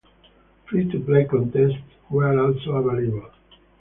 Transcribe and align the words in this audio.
Free-to-play 0.65 1.25
contests 1.25 1.77
were 2.09 2.35
also 2.41 2.71
available. 2.71 3.29